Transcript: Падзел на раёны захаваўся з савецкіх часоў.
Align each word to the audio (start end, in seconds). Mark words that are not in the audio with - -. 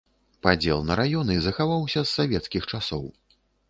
Падзел 0.47 0.81
на 0.87 0.97
раёны 1.01 1.37
захаваўся 1.45 1.99
з 2.07 2.11
савецкіх 2.17 2.71
часоў. 2.75 3.11